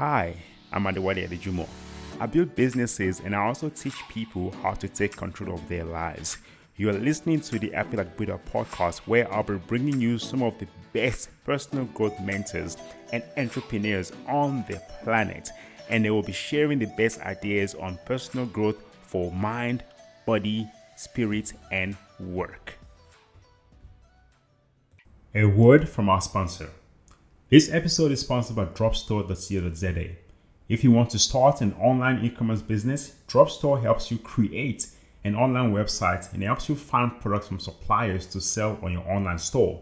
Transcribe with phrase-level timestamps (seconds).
[0.00, 0.34] Hi,
[0.72, 1.68] I'm Adewale Adejumo.
[2.18, 6.38] I build businesses and I also teach people how to take control of their lives.
[6.78, 10.58] You are listening to the Like Buddha podcast, where I'll be bringing you some of
[10.58, 12.78] the best personal growth mentors
[13.12, 15.50] and entrepreneurs on the planet,
[15.90, 19.84] and they will be sharing the best ideas on personal growth for mind,
[20.24, 22.72] body, spirit, and work.
[25.34, 26.70] A word from our sponsor.
[27.50, 30.10] This episode is sponsored by dropstore.co.za.
[30.68, 34.86] If you want to start an online e commerce business, Dropstore helps you create
[35.24, 39.40] an online website and helps you find products from suppliers to sell on your online
[39.40, 39.80] store,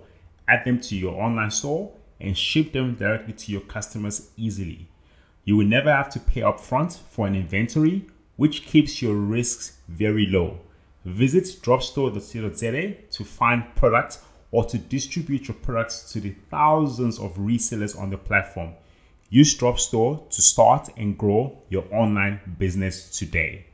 [0.48, 4.88] add them to your online store, and ship them directly to your customers easily.
[5.44, 10.24] You will never have to pay upfront for an inventory, which keeps your risks very
[10.24, 10.60] low.
[11.04, 17.98] Visit dropstore.co.za to find products or to distribute your products to the thousands of resellers
[17.98, 18.72] on the platform.
[19.30, 23.66] Use Dropstore to start and grow your online business today.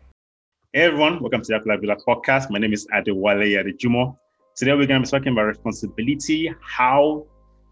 [0.72, 2.50] Hey everyone, welcome to the Apple Villa podcast.
[2.50, 4.16] My name is Adewale Adejumo.
[4.56, 7.24] Today we're going to be talking about responsibility, how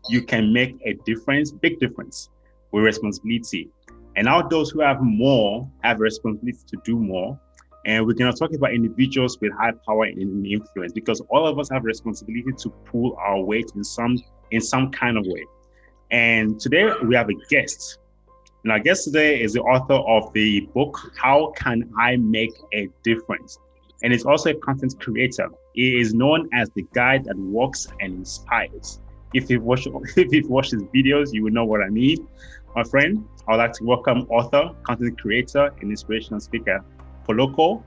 [0.09, 2.31] you can make a difference, big difference
[2.70, 3.69] with responsibility.
[4.14, 7.41] And how those who have more have responsibility to do more
[7.84, 11.58] and we're going to talk about individuals with high power and influence because all of
[11.58, 14.16] us have responsibility to pull our weight in some
[14.50, 15.44] in some kind of way.
[16.10, 17.98] And today we have a guest.
[18.62, 22.88] And our guest today is the author of the book How Can I Make a
[23.03, 23.58] Difference?
[24.05, 25.48] And he's also a content creator.
[25.75, 29.00] He is known as the guy that walks and inspires.
[29.34, 32.28] If you've watched if you've watched his videos, you will know what I mean.
[32.77, 36.84] My friend, I would like to welcome author, content creator, and inspirational speaker
[37.27, 37.83] Poloko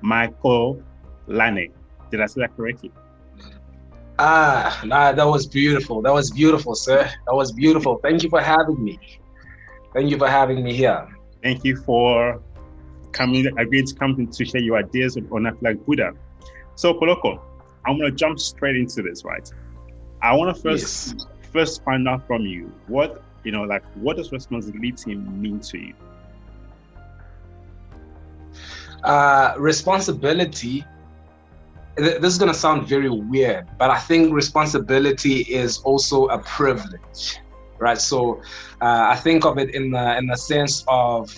[0.00, 0.82] Michael
[1.26, 1.72] Lane.
[2.10, 2.92] Did I say that correctly?
[4.18, 6.00] Ah, nah, that was beautiful.
[6.00, 7.10] That was beautiful, sir.
[7.26, 7.98] That was beautiful.
[8.02, 8.98] Thank you for having me.
[9.92, 11.08] Thank you for having me here.
[11.42, 12.40] Thank you for
[13.12, 16.12] coming, agreeing to come to share your ideas on Like Buddha.
[16.76, 17.40] So, Poloko,
[17.84, 19.50] I'm gonna jump straight into this, right?
[20.22, 21.26] I want to first yes.
[21.52, 25.94] first find out from you what you know, like what does responsibility mean to you?
[29.06, 30.84] Uh, responsibility
[31.96, 37.40] this is going to sound very weird but i think responsibility is also a privilege
[37.78, 38.00] right?
[38.00, 38.40] So
[38.80, 41.30] uh, i think of it in the in the sense of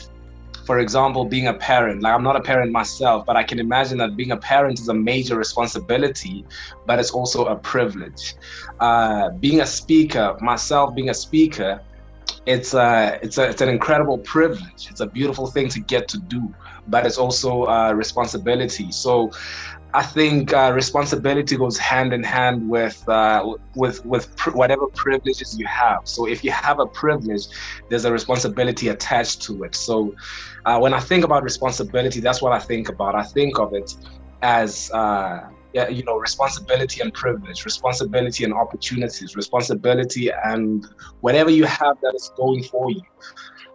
[0.66, 2.02] for example being a parent.
[2.02, 4.88] Like i'm not a parent myself but i can imagine that being a parent is
[4.88, 6.44] a major responsibility
[6.86, 8.34] but it's also a privilege.
[8.80, 11.80] Uh, being a speaker myself being a speaker
[12.48, 14.88] it's a, it's a, it's an incredible privilege.
[14.90, 16.54] It's a beautiful thing to get to do,
[16.86, 18.90] but it's also a responsibility.
[18.92, 19.30] So,
[19.94, 23.42] I think uh, responsibility goes hand in hand with uh,
[23.74, 26.00] with with pr- whatever privileges you have.
[26.04, 27.42] So if you have a privilege,
[27.88, 29.74] there's a responsibility attached to it.
[29.74, 30.14] So
[30.66, 33.14] uh, when I think about responsibility, that's what I think about.
[33.14, 33.90] I think of it
[34.42, 34.90] as
[35.76, 40.86] uh, you know responsibility and privilege responsibility and opportunities responsibility and
[41.20, 43.02] whatever you have that is going for you.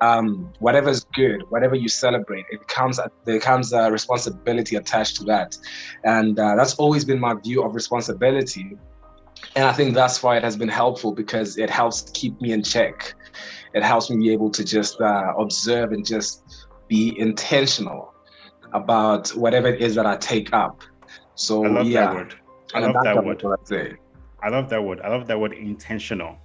[0.01, 5.23] Um, whatever is good whatever you celebrate it comes there comes a responsibility attached to
[5.25, 5.55] that.
[6.03, 8.77] And uh, that's always been my view of responsibility.
[9.55, 12.63] And i think that's why it has been helpful because it helps keep me in
[12.63, 13.13] check.
[13.73, 16.43] It helps me be able to just uh, observe and just
[16.87, 18.13] be intentional
[18.73, 20.81] about whatever it is that i take up
[21.35, 22.35] so I love yeah, that word.
[22.73, 23.44] I love that word.
[23.71, 25.01] I, I love that word.
[25.01, 26.38] I love that word intentional.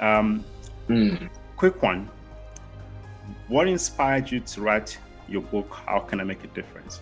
[0.00, 0.44] Um,
[0.88, 1.30] mm.
[1.56, 2.10] Quick one.
[3.48, 5.72] What inspired you to write your book?
[5.86, 7.00] How can I make a difference?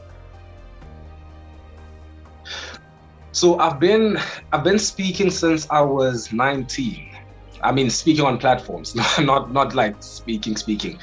[3.32, 4.18] So I've been
[4.52, 7.10] I've been speaking since I was 19.
[7.62, 10.98] I mean, speaking on platforms, not not like speaking, speaking,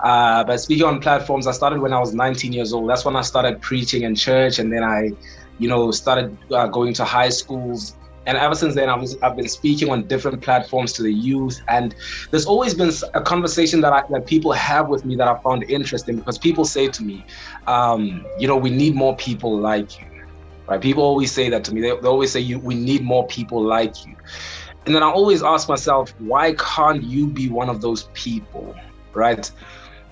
[0.00, 1.46] uh, but speaking on platforms.
[1.46, 2.88] I started when I was 19 years old.
[2.90, 5.10] That's when I started preaching in church, and then I
[5.58, 7.96] you know, started uh, going to high schools.
[8.26, 11.62] And ever since then, I was, I've been speaking on different platforms to the youth.
[11.68, 11.94] And
[12.30, 15.64] there's always been a conversation that, I, that people have with me that I found
[15.64, 17.24] interesting because people say to me,
[17.66, 20.06] um, you know, we need more people like you.
[20.66, 20.80] Right?
[20.80, 21.80] People always say that to me.
[21.80, 24.14] They, they always say, you, we need more people like you.
[24.84, 28.74] And then I always ask myself, why can't you be one of those people?
[29.14, 29.50] Right?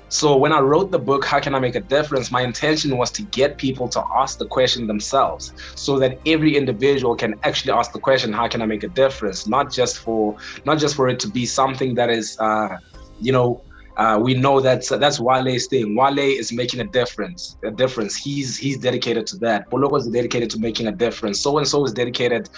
[0.08, 2.30] So when I wrote the book, How Can I Make a Difference?
[2.30, 7.16] My intention was to get people to ask the question themselves so that every individual
[7.16, 9.48] can actually ask the question, how can I make a difference?
[9.48, 12.76] Not just for not just for it to be something that is uh,
[13.20, 13.62] you know,
[13.96, 15.96] uh, we know that uh, that's Wale's thing.
[15.96, 17.56] Wale is making a difference.
[17.64, 18.14] A difference.
[18.14, 19.70] He's he's dedicated to that.
[19.70, 21.40] Poloko is dedicated to making a difference.
[21.40, 22.48] So and so is dedicated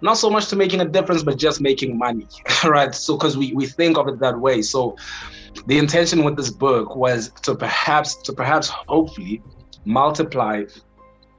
[0.00, 2.26] not so much to making a difference, but just making money,
[2.64, 2.94] right?
[2.94, 4.62] So, because we, we think of it that way.
[4.62, 4.96] So,
[5.66, 9.42] the intention with this book was to perhaps, to perhaps hopefully
[9.84, 10.64] multiply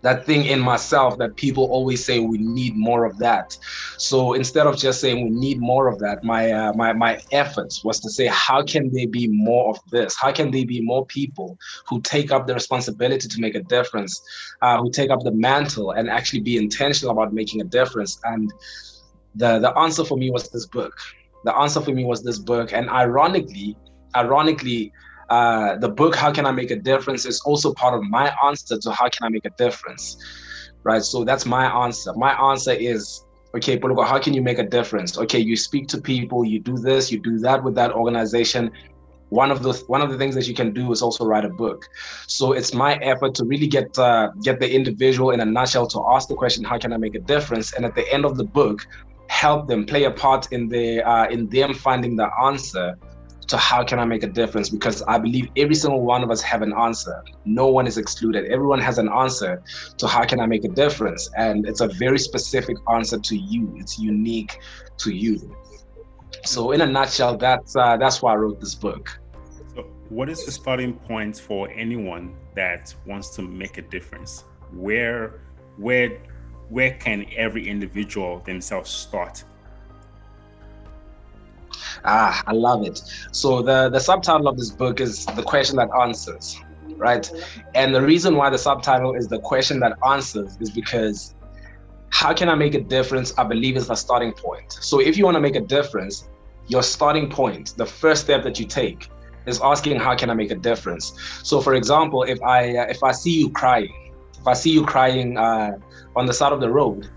[0.02, 3.56] that thing in myself that people always say we need more of that.
[3.98, 7.84] So instead of just saying we need more of that, my uh, my my efforts
[7.84, 10.16] was to say how can there be more of this?
[10.20, 11.58] How can there be more people
[11.88, 14.22] who take up the responsibility to make a difference,
[14.62, 18.20] uh, who take up the mantle and actually be intentional about making a difference?
[18.24, 18.52] And
[19.36, 20.94] the the answer for me was this book.
[21.46, 23.78] The answer for me was this book, and ironically,
[24.16, 24.92] ironically
[25.30, 28.78] uh, the book how can i make a difference is also part of my answer
[28.78, 30.18] to how can i make a difference
[30.84, 31.04] right?
[31.04, 32.14] So that's my answer.
[32.16, 35.18] My answer is okay Poloko, how can you make a difference?
[35.18, 38.72] Okay you speak to people you do this you do that with that organization.
[39.30, 41.50] One of the one of the things that you can do is also write a
[41.50, 41.86] book.
[42.28, 46.04] So it's my effort to really get uh, get the individual in a nutshell to
[46.14, 47.74] ask the question how can i make a difference?
[47.74, 48.80] And at the end of the book
[49.30, 52.96] help them play a part in the uh, in them finding the answer
[53.50, 54.70] to how can I make a difference?
[54.70, 57.24] Because I believe every single one of us have an answer.
[57.46, 58.46] No one is excluded.
[58.46, 59.62] Everyone has an answer
[59.98, 61.30] to how can I make a difference?
[61.36, 63.74] And it's a very specific answer to you.
[63.78, 64.60] It's unique
[65.00, 65.56] to you.
[66.46, 69.20] So in a nutshell, that's uh, that's why I wrote this book.
[69.76, 74.46] So what is the starting point for anyone that wants to make a difference?
[74.72, 75.42] Where
[75.78, 76.22] where
[76.70, 79.44] where can every individual themselves start?
[82.06, 83.02] Ah, I love it.
[83.32, 86.58] So the the subtitle of this book is the question that answers,
[86.98, 87.30] right?
[87.76, 91.36] And the reason why the subtitle is the question that answers is because
[92.12, 93.34] how can I make a difference?
[93.38, 94.72] I believe is the starting point.
[94.82, 96.28] So if you want to make a difference,
[96.68, 99.10] your starting point, the first step that you take,
[99.46, 101.14] is asking how can I make a difference.
[101.44, 103.94] So for example, if I uh, if I see you crying,
[104.40, 105.72] if I see you crying uh,
[106.16, 107.10] on the side of the road,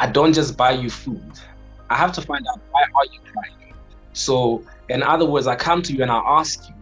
[0.00, 1.32] I don't just buy you food.
[1.90, 3.61] I have to find out why are you crying
[4.12, 6.74] so, in other words, I come to you and I ask you,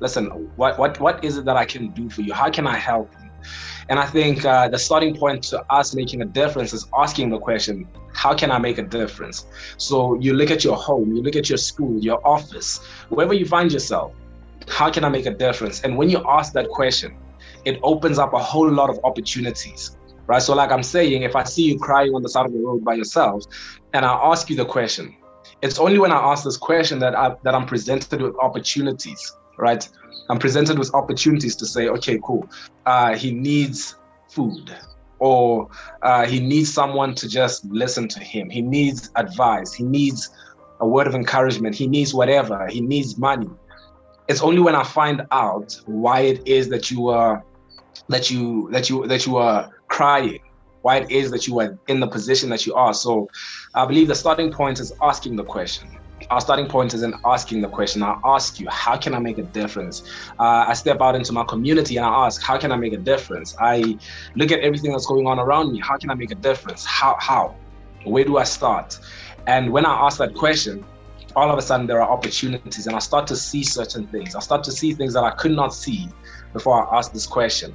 [0.00, 0.26] listen,
[0.56, 2.32] what what what is it that I can do for you?
[2.32, 3.30] How can I help you?
[3.88, 7.38] And I think uh, the starting point to us making a difference is asking the
[7.38, 9.46] question, how can I make a difference?
[9.76, 12.78] So you look at your home, you look at your school, your office,
[13.10, 14.12] wherever you find yourself,
[14.68, 15.82] how can I make a difference?
[15.82, 17.16] And when you ask that question,
[17.66, 19.96] it opens up a whole lot of opportunities,
[20.26, 20.40] right?
[20.40, 22.84] So, like I'm saying, if I see you crying on the side of the road
[22.84, 23.44] by yourself,
[23.92, 25.14] and I ask you the question,
[25.64, 29.88] it's only when I ask this question that I that I'm presented with opportunities, right?
[30.28, 32.46] I'm presented with opportunities to say, okay, cool.
[32.84, 33.96] Uh, he needs
[34.28, 34.76] food,
[35.20, 35.68] or
[36.02, 38.50] uh, he needs someone to just listen to him.
[38.50, 39.72] He needs advice.
[39.72, 40.28] He needs
[40.80, 41.74] a word of encouragement.
[41.74, 42.66] He needs whatever.
[42.66, 43.48] He needs money.
[44.28, 47.42] It's only when I find out why it is that you are
[48.08, 50.43] that you that you that you are crying
[50.84, 52.92] why it is that you are in the position that you are.
[52.92, 53.26] So
[53.74, 55.88] I believe the starting point is asking the question.
[56.28, 58.02] Our starting point is in asking the question.
[58.02, 60.02] I ask you, how can I make a difference?
[60.38, 62.98] Uh, I step out into my community and I ask, how can I make a
[62.98, 63.56] difference?
[63.58, 63.98] I
[64.36, 65.80] look at everything that's going on around me.
[65.80, 66.84] How can I make a difference?
[66.84, 67.16] How?
[67.18, 67.56] How?
[68.04, 68.98] Where do I start?
[69.46, 70.84] And when I ask that question,
[71.34, 74.34] all of a sudden there are opportunities and I start to see certain things.
[74.34, 76.10] I start to see things that I could not see
[76.52, 77.74] before I asked this question.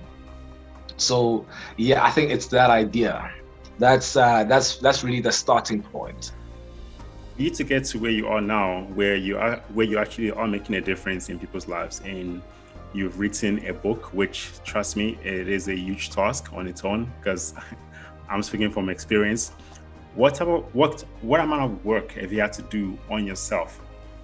[1.00, 1.46] So
[1.78, 3.32] yeah, I think it's that idea.
[3.78, 6.34] That's uh, that's that's really the starting point.
[7.38, 10.32] You need to get to where you are now, where you are, where you actually
[10.32, 12.42] are making a difference in people's lives, and
[12.94, 17.12] you've written a book, which trust me, it is a huge task on its own
[17.20, 17.54] because
[18.30, 19.52] I'm speaking from experience.
[20.16, 23.80] What of what what amount of work have you had to do on yourself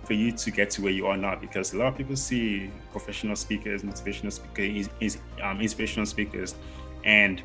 [0.06, 2.72] for you to get to where you are now because a lot of people see
[2.92, 6.56] professional speakers motivational speakers um, inspirational speakers
[7.04, 7.42] and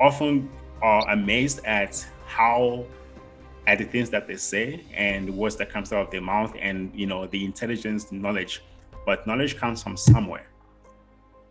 [0.00, 0.50] often
[0.82, 2.84] are amazed at how
[3.66, 6.54] at the things that they say and the words that comes out of their mouth
[6.60, 8.62] and you know the intelligence the knowledge.
[9.04, 10.46] But knowledge comes from somewhere.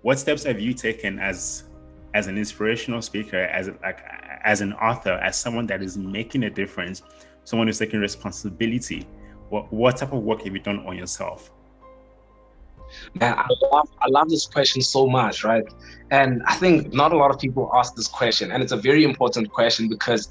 [0.02, 1.64] What steps have you taken as
[2.14, 4.00] as an inspirational speaker as like
[4.44, 7.02] as an author as someone that is making a difference
[7.44, 9.06] someone who's taking responsibility
[9.50, 11.52] what, what type of work have you done on yourself?
[13.20, 15.66] Man, I love I love this question so much, right?
[16.12, 19.04] And I think not a lot of people ask this question, and it's a very
[19.04, 20.30] important question because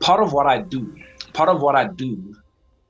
[0.00, 0.94] part of what I do,
[1.32, 2.36] part of what I do,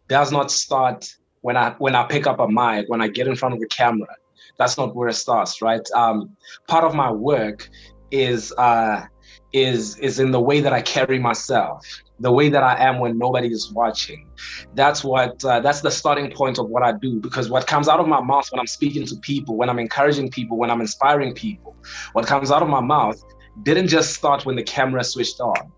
[0.08, 3.36] does not start when I when I pick up a mic, when I get in
[3.36, 4.14] front of the camera.
[4.58, 5.86] That's not where it starts, right?
[5.94, 7.68] Um, part of my work
[8.10, 9.04] is uh,
[9.52, 11.86] is is in the way that I carry myself
[12.20, 14.28] the way that I am when nobody is watching.
[14.74, 18.00] That's what uh, that's the starting point of what I do because what comes out
[18.00, 21.34] of my mouth when I'm speaking to people, when I'm encouraging people, when I'm inspiring
[21.34, 21.76] people,
[22.12, 23.22] what comes out of my mouth
[23.62, 25.72] didn't just start when the camera switched on.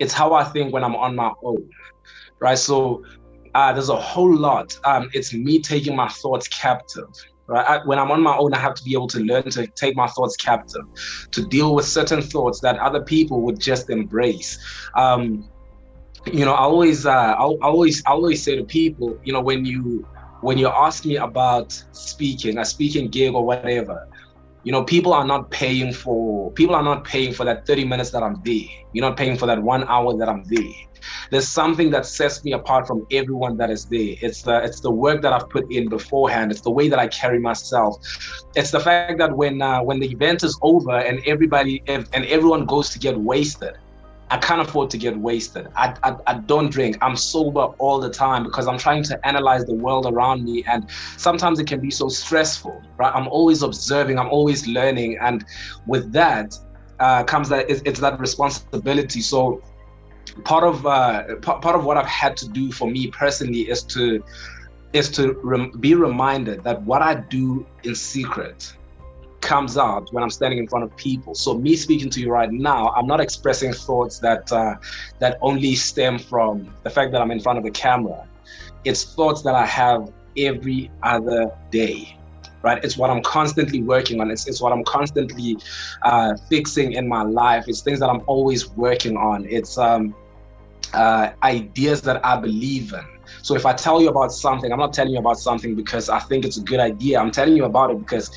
[0.00, 1.70] it's how I think when I'm on my own,
[2.40, 2.58] right?
[2.58, 3.04] So
[3.54, 4.76] uh, there's a whole lot.
[4.84, 7.08] Um, it's me taking my thoughts captive.
[7.46, 7.64] Right?
[7.64, 9.94] I, when I'm on my own, I have to be able to learn to take
[9.94, 10.84] my thoughts captive,
[11.30, 14.58] to deal with certain thoughts that other people would just embrace.
[14.96, 15.48] Um,
[16.32, 19.64] you know, I always, uh, I, always, I always say to people, you know, when
[19.64, 20.06] you
[20.40, 24.06] when you ask me about speaking, a speaking gig or whatever,
[24.62, 28.10] you know, people are not paying for people are not paying for that 30 minutes
[28.10, 28.68] that I'm there.
[28.92, 30.74] You're not paying for that one hour that I'm there.
[31.30, 34.14] There's something that sets me apart from everyone that is there.
[34.22, 36.50] It's the it's the work that I've put in beforehand.
[36.50, 37.96] It's the way that I carry myself.
[38.54, 42.64] It's the fact that when uh, when the event is over and everybody and everyone
[42.64, 43.74] goes to get wasted,
[44.30, 45.68] I can't afford to get wasted.
[45.76, 46.96] I, I, I, don't drink.
[47.02, 50.64] I'm sober all the time because I'm trying to analyze the world around me.
[50.66, 50.88] And
[51.18, 53.14] sometimes it can be so stressful, right?
[53.14, 55.18] I'm always observing, I'm always learning.
[55.20, 55.44] And
[55.86, 56.54] with that
[57.00, 59.20] uh, comes that it's, it's, that responsibility.
[59.20, 59.62] So
[60.44, 64.24] part of uh, part of what I've had to do for me personally is to
[64.94, 68.74] is to rem- be reminded that what I do in secret
[69.44, 71.34] comes out when I'm standing in front of people.
[71.34, 74.74] So me speaking to you right now, I'm not expressing thoughts that uh,
[75.20, 78.26] that only stem from the fact that I'm in front of the camera.
[78.84, 82.18] It's thoughts that I have every other day,
[82.62, 82.82] right?
[82.82, 84.30] It's what I'm constantly working on.
[84.30, 85.56] It's, it's what I'm constantly
[86.02, 87.64] uh, fixing in my life.
[87.68, 89.46] It's things that I'm always working on.
[89.48, 90.14] It's um,
[90.92, 93.06] uh, ideas that I believe in.
[93.42, 96.18] So if I tell you about something, I'm not telling you about something because I
[96.18, 97.18] think it's a good idea.
[97.20, 98.30] I'm telling you about it because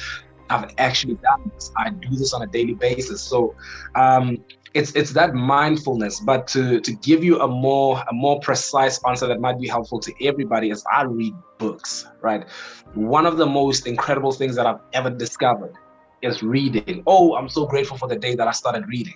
[0.50, 1.72] I've actually done this.
[1.78, 3.22] I do this on a daily basis.
[3.22, 3.56] So
[3.96, 4.38] um,
[4.74, 6.20] it's it's that mindfulness.
[6.20, 10.00] But to to give you a more a more precise answer that might be helpful
[10.00, 12.08] to everybody is I read books.
[12.22, 12.46] Right.
[12.94, 15.74] One of the most incredible things that I've ever discovered
[16.22, 17.04] is reading.
[17.06, 19.14] Oh, I'm so grateful for the day that I started reading.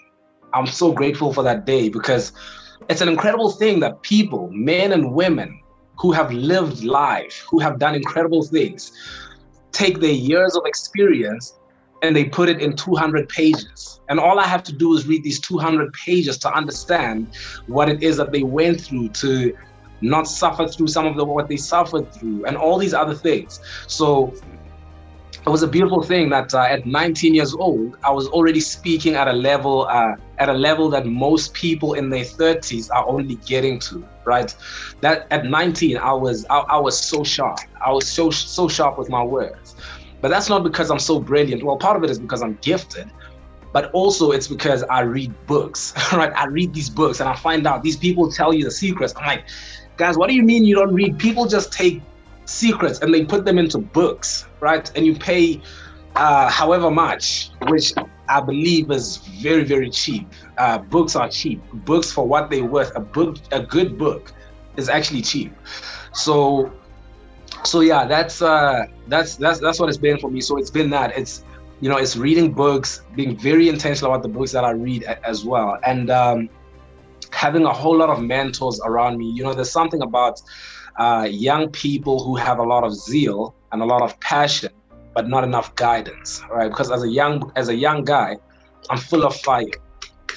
[0.54, 2.34] I'm so grateful for that day because
[2.90, 5.62] it's an incredible thing that people, men and women,
[5.98, 8.92] who have lived life, who have done incredible things,
[9.72, 11.58] take their years of experience
[12.04, 14.02] and they put it in 200 pages.
[14.10, 17.36] And all I have to do is read these 200 pages to understand
[17.68, 19.56] what it is that they went through to
[20.02, 23.60] not suffer through some of the what they suffered through and all these other things.
[23.88, 24.34] So
[25.46, 29.16] it was a beautiful thing that uh, at 19 years old, I was already speaking
[29.16, 33.36] at a level uh, at a level that most people in their 30s are only
[33.36, 34.08] getting to.
[34.24, 34.56] Right?
[35.02, 37.58] That at 19, I was I, I was so sharp.
[37.84, 39.76] I was so so sharp with my words.
[40.22, 41.64] But that's not because I'm so brilliant.
[41.64, 43.10] Well, part of it is because I'm gifted,
[43.74, 45.94] but also it's because I read books.
[46.14, 46.32] Right?
[46.36, 49.16] I read these books and I find out these people tell you the secrets.
[49.18, 49.46] I'm like,
[49.98, 51.18] guys, what do you mean you don't read?
[51.18, 52.04] People just take
[52.52, 54.92] secrets and they put them into books, right?
[54.96, 55.62] And you pay
[56.16, 57.94] uh, however much, which
[58.28, 60.28] I believe is very, very cheap.
[60.58, 61.62] Uh, books are cheap.
[61.86, 62.96] Books for what they're worth.
[62.96, 64.34] A book, a good book,
[64.78, 65.54] is actually cheap.
[66.14, 66.72] So,
[67.64, 70.42] so yeah, that's uh, that's that's that's what it's been for me.
[70.42, 71.18] So it's been that.
[71.18, 71.44] It's
[71.82, 75.44] you know, it's reading books, being very intentional about the books that I read as
[75.44, 76.50] well, and um,
[77.32, 79.26] having a whole lot of mentors around me.
[79.26, 80.42] You know, there's something about
[80.98, 84.72] uh, young people who have a lot of zeal and a lot of passion,
[85.14, 86.70] but not enough guidance, right?
[86.70, 88.38] Because as a young as a young guy,
[88.90, 89.66] I'm full of fire,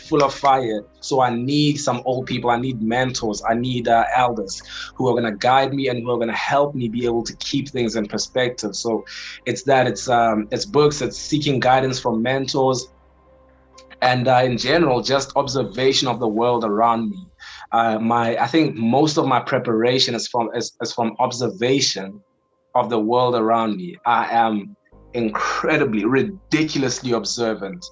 [0.08, 0.84] full of fire.
[1.00, 2.50] So I need some old people.
[2.50, 3.42] I need mentors.
[3.48, 4.62] I need uh, elders
[4.94, 7.22] who are going to guide me and who are going to help me be able
[7.24, 8.76] to keep things in perspective.
[8.76, 9.04] So
[9.46, 9.86] it's that.
[9.86, 11.02] It's um, it's books.
[11.02, 12.88] It's seeking guidance from mentors,
[14.02, 17.26] and uh, in general, just observation of the world around me
[17.74, 22.20] uh, my I think most of my preparation is from is, is from observation
[22.76, 23.96] of the world around me.
[24.06, 24.76] I am
[25.14, 27.84] incredibly, ridiculously observant.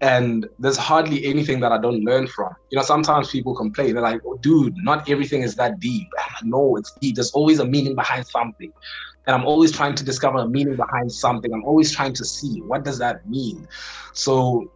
[0.00, 2.54] And there's hardly anything that I don't learn from.
[2.70, 6.08] You know, sometimes people complain, they're like, oh, dude, not everything is that deep.
[6.42, 7.16] No, it's deep.
[7.16, 8.72] There's always a meaning behind something.
[9.26, 11.52] And I'm always trying to discover a meaning behind something.
[11.52, 13.68] I'm always trying to see what does that mean.
[14.14, 14.70] So,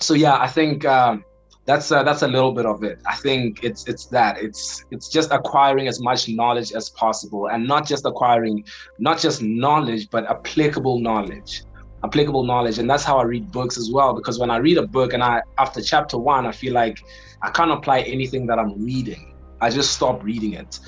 [0.00, 1.24] so yeah, I think um,
[1.66, 3.00] that's uh, that's a little bit of it.
[3.06, 7.66] I think it's it's that it's it's just acquiring as much knowledge as possible, and
[7.66, 8.64] not just acquiring
[9.00, 11.64] not just knowledge, but applicable knowledge,
[12.04, 14.14] applicable knowledge, and that's how I read books as well.
[14.14, 17.00] Because when I read a book, and I after chapter one, I feel like
[17.42, 19.34] I can't apply anything that I'm reading.
[19.60, 20.78] I just stop reading it,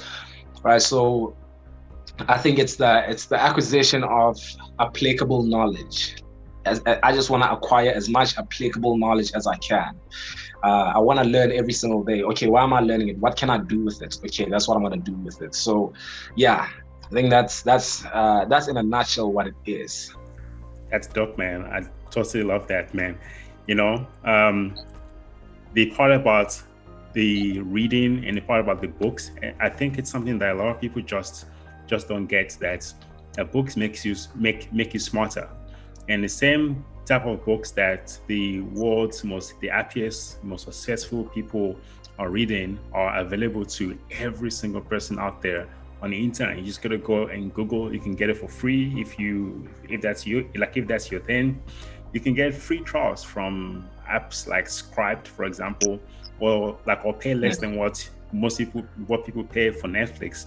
[0.63, 0.81] right?
[0.81, 1.35] So
[2.29, 4.39] I think it's the it's the acquisition of
[4.79, 6.23] applicable knowledge.
[6.65, 9.99] As, I just want to acquire as much applicable knowledge as I can
[10.63, 12.23] uh, I want to learn every single day.
[12.23, 13.19] Okay, why am I learning it?
[13.19, 14.19] What can I do with it?
[14.25, 15.55] Okay, that's what I'm gonna do with it.
[15.55, 15.93] So,
[16.37, 16.69] yeah,
[17.05, 20.15] I think that's that's uh, that's in a nutshell what it is.
[20.91, 21.65] That's dope, man.
[21.65, 23.19] I totally love that, man.
[23.67, 24.75] You know, um,
[25.75, 26.61] the part about
[27.13, 30.69] the reading and the part about the books, I think it's something that a lot
[30.69, 31.47] of people just
[31.87, 32.93] just don't get that
[33.39, 35.49] a books makes you make make you smarter.
[36.09, 41.77] And the same type of books that the world's most the happiest, most successful people
[42.19, 45.69] are reading are available to every single person out there
[46.03, 46.59] on the internet.
[46.59, 47.93] You just gotta go and Google.
[47.93, 51.21] You can get it for free if you if that's you like if that's your
[51.21, 51.61] thing.
[52.13, 56.01] You can get free trials from apps like Scribd, for example,
[56.41, 60.47] or like or pay less than what most people what people pay for Netflix,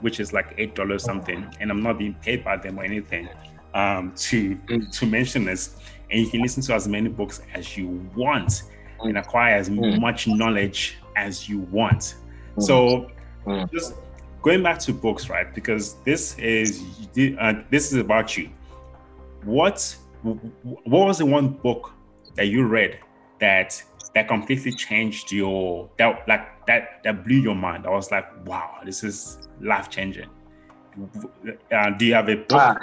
[0.00, 1.46] which is like eight dollars something.
[1.60, 3.28] And I'm not being paid by them or anything
[3.74, 4.58] um, to
[4.90, 5.76] to mention this.
[6.12, 8.62] And you can listen to as many books as you want
[9.00, 9.98] and acquire as mm.
[9.98, 12.16] much knowledge as you want.
[12.56, 12.62] Mm.
[12.62, 13.10] So
[13.72, 13.94] just
[14.42, 15.52] going back to books, right?
[15.54, 16.84] Because this is
[17.40, 18.50] uh, this is about you.
[19.44, 21.92] What what was the one book
[22.36, 22.98] that you read
[23.40, 23.82] that
[24.14, 27.86] that completely changed your that like that that blew your mind?
[27.86, 30.28] I was like, wow, this is life changing.
[31.74, 32.78] Uh, do you have a book?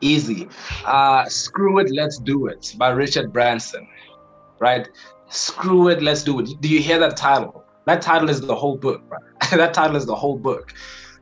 [0.00, 0.48] Easy.
[0.84, 3.86] Uh, Screw it, let's do it by Richard Branson.
[4.58, 4.88] Right?
[5.28, 6.50] Screw it, let's do it.
[6.60, 7.64] Do you hear that title?
[7.86, 9.02] That title is the whole book.
[9.08, 9.50] Right?
[9.50, 10.74] that title is the whole book.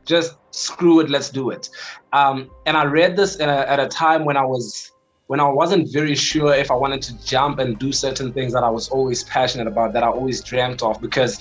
[0.05, 1.69] Just screw it, let's do it.
[2.11, 4.91] Um, and I read this at a, at a time when I was
[5.27, 8.63] when I wasn't very sure if I wanted to jump and do certain things that
[8.63, 11.39] I was always passionate about, that I always dreamt of, because,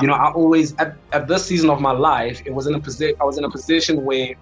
[0.00, 2.80] you know, I always at, at this season of my life, it was in a
[2.80, 4.34] position I was in a position where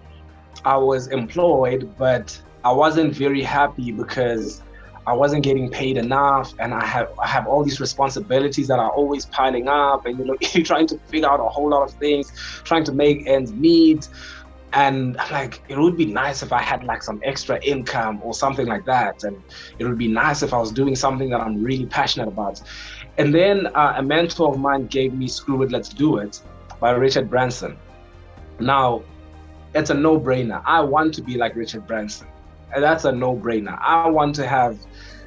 [0.65, 4.61] I was employed, but I wasn't very happy because
[5.07, 8.91] I wasn't getting paid enough, and I have I have all these responsibilities that are
[8.91, 11.91] always piling up, and you know you're trying to figure out a whole lot of
[11.95, 12.31] things,
[12.63, 14.09] trying to make ends meet,
[14.73, 18.67] and like it would be nice if I had like some extra income or something
[18.67, 19.41] like that, and
[19.79, 22.61] it would be nice if I was doing something that I'm really passionate about.
[23.17, 26.41] And then uh, a mentor of mine gave me "Screw It, Let's Do It"
[26.79, 27.77] by Richard Branson.
[28.59, 29.01] Now,
[29.75, 30.61] it's a no-brainer.
[30.65, 32.27] I want to be like Richard Branson
[32.77, 33.77] that's a no-brainer.
[33.81, 34.79] I want to have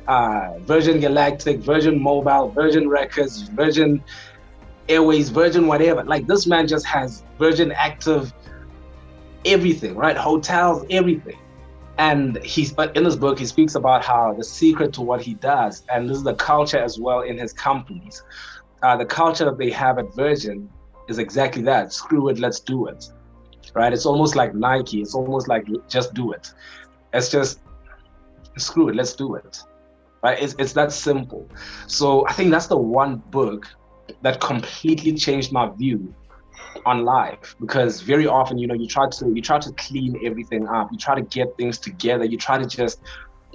[0.06, 4.02] uh, Virgin Galactic, Virgin Mobile, Virgin Records, Virgin
[4.88, 6.04] Airways, Virgin whatever.
[6.04, 8.32] Like this man just has Virgin Active,
[9.44, 10.16] everything, right?
[10.16, 11.38] Hotels, everything.
[11.98, 15.34] And he's but in this book he speaks about how the secret to what he
[15.34, 18.22] does, and this is the culture as well in his companies.
[18.82, 20.68] Uh, the culture that they have at Virgin
[21.08, 21.92] is exactly that.
[21.92, 23.04] Screw it, let's do it.
[23.74, 23.92] Right?
[23.92, 25.00] It's almost like Nike.
[25.00, 26.52] It's almost like just do it.
[27.12, 27.60] It's just
[28.58, 29.62] screw it, let's do it.
[30.22, 30.40] Right?
[30.40, 31.48] It's, it's that simple.
[31.86, 33.66] So I think that's the one book
[34.22, 36.14] that completely changed my view
[36.86, 40.66] on life because very often you know you try to you try to clean everything
[40.68, 43.00] up you try to get things together you try to just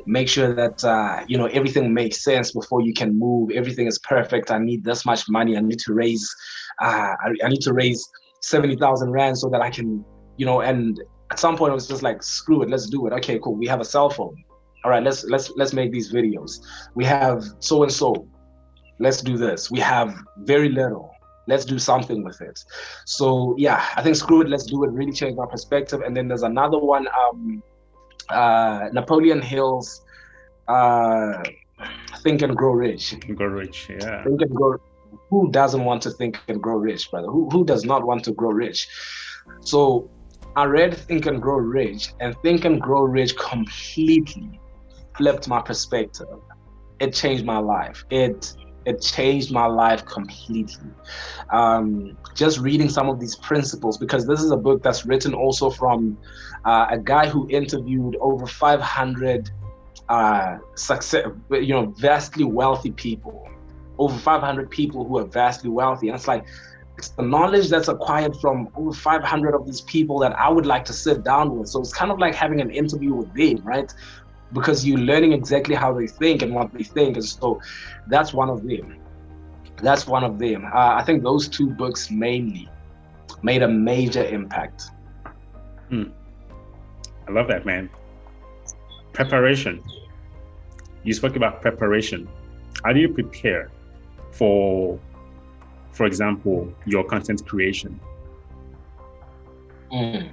[0.06, 4.00] make sure that uh, you know everything makes sense before you can move everything is
[4.00, 6.34] perfect i need this much money i need to raise
[6.82, 8.08] uh, I, I need to raise
[8.48, 10.04] 70000 rand so that i can
[10.38, 13.14] you know and at some point it was just like screw it let's do it.
[13.14, 14.36] Okay cool we have a cell phone.
[14.84, 16.60] All right let's let's let's make these videos.
[16.96, 18.28] We have so and so
[19.00, 19.70] let's do this.
[19.70, 21.12] We have very little.
[21.48, 22.58] Let's do something with it.
[23.06, 26.02] So yeah i think screw it let's do it really changed my perspective.
[26.02, 27.64] And then there's another one um
[28.30, 30.02] uh napoleon hill's
[30.68, 31.44] uh
[32.24, 33.16] think and grow rich.
[33.36, 34.24] Grow rich yeah.
[34.24, 34.78] Think and grow
[35.30, 38.32] who doesn't want to think and grow rich brother who, who does not want to
[38.32, 38.88] grow rich
[39.62, 40.10] so
[40.58, 44.60] I read Think and Grow Rich, and Think and Grow Rich completely
[45.16, 46.28] flipped my perspective.
[47.00, 48.04] It changed my life.
[48.10, 50.90] It it changed my life completely.
[51.52, 55.70] Um, just reading some of these principles, because this is a book that's written also
[55.70, 56.18] from
[56.66, 59.52] uh, a guy who interviewed over 500
[60.10, 63.48] uh, success, you know, vastly wealthy people,
[63.98, 66.46] over 500 people who are vastly wealthy, and it's like
[66.98, 70.84] it's the knowledge that's acquired from over 500 of these people that I would like
[70.86, 71.70] to sit down with.
[71.70, 73.94] So it's kind of like having an interview with them, right?
[74.52, 77.18] Because you're learning exactly how they think and what they think.
[77.18, 77.62] And so
[78.08, 78.98] that's one of them.
[79.84, 80.66] That's one of them.
[80.66, 82.68] Uh, I think those two books mainly
[83.44, 84.90] made a major impact.
[85.90, 86.06] Hmm.
[87.28, 87.92] I love that, man.
[89.14, 89.84] Preparation.
[91.04, 92.28] You spoke about preparation.
[92.84, 93.70] How do you prepare
[94.38, 95.00] for
[95.92, 98.00] for example, your content creation?
[99.92, 100.30] Mm.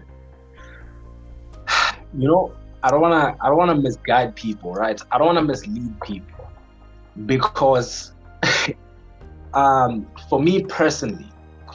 [2.16, 2.52] You know,
[2.84, 5.00] I don't wanna I don't wanna misguide people, right?
[5.10, 6.48] I don't wanna mislead people
[7.26, 8.12] because
[9.54, 11.26] um, for me personally,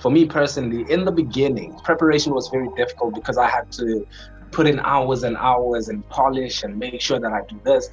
[0.01, 4.07] for me personally, in the beginning, preparation was very difficult because I had to
[4.51, 7.89] put in hours and hours and polish and make sure that I do this.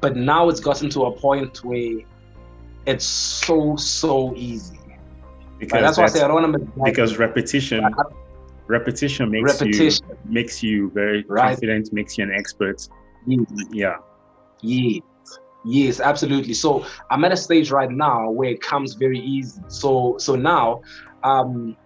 [0.00, 1.98] But now it's gotten to a point where
[2.86, 4.78] it's so so easy.
[5.58, 6.82] Because that's, why I say I don't want to.
[6.84, 7.84] Because repetition,
[8.66, 10.06] repetition makes repetition.
[10.08, 11.50] you makes you very right.
[11.50, 12.86] confident, makes you an expert.
[13.26, 13.46] Yes.
[13.70, 13.96] Yeah.
[14.60, 15.02] Yes.
[15.66, 16.52] Yes, absolutely.
[16.52, 19.62] So I'm at a stage right now where it comes very easy.
[19.68, 20.82] So so now,
[21.22, 21.76] um,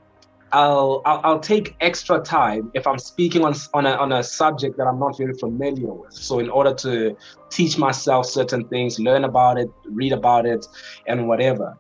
[0.53, 4.79] I'll, I'll, I'll take extra time if I'm speaking on on a, on a subject
[4.79, 6.13] that I'm not very familiar with.
[6.13, 7.17] So in order to
[7.51, 10.67] teach myself certain things, learn about it, read about it,
[11.07, 11.77] and whatever.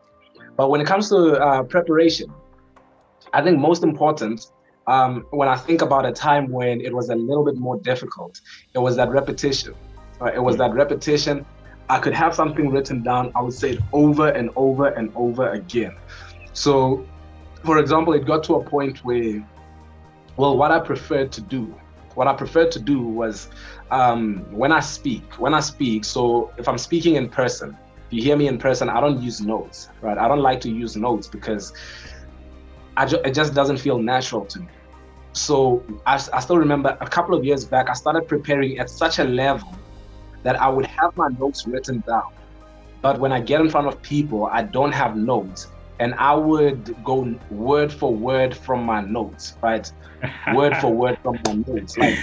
[0.57, 2.33] But when it comes to uh, preparation,
[3.33, 4.51] I think most important
[4.89, 8.41] um, when I think about a time when it was a little bit more difficult,
[8.75, 9.75] it was that repetition.
[10.19, 10.35] Right?
[10.35, 11.45] It was that repetition.
[11.91, 13.31] I could have something written down.
[13.35, 15.95] I would say it over and over and over again.
[16.55, 17.07] So
[17.65, 19.47] for example, it got to a point where,
[20.37, 21.75] well, what I preferred to do,
[22.15, 23.49] what I preferred to do was
[23.91, 28.23] um, when I speak, when I speak, so if I'm speaking in person, if you
[28.23, 30.17] hear me in person, I don't use notes, right?
[30.17, 31.73] I don't like to use notes because
[33.07, 34.69] ju- it just doesn't feel natural to me.
[35.33, 39.19] So I, I still remember a couple of years back, I started preparing at such
[39.19, 39.69] a level
[40.43, 42.33] that I would have my notes written down.
[43.03, 45.69] But when I get in front of people, I don't have notes
[46.01, 49.91] and I would go word for word from my notes, right?
[50.55, 51.97] word for word from my notes.
[51.97, 52.19] Like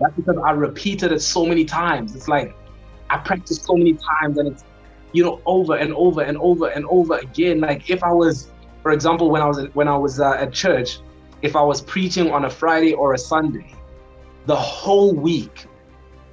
[0.00, 2.14] that's because I repeated it so many times.
[2.14, 2.54] It's like
[3.10, 4.64] I practiced so many times and it's
[5.12, 7.60] you know over and over and over and over again.
[7.60, 8.50] Like if I was,
[8.82, 10.98] for example, when I was when I was uh, at church,
[11.42, 13.74] if I was preaching on a Friday or a Sunday,
[14.46, 15.66] the whole week